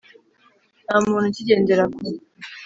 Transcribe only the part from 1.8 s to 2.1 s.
ku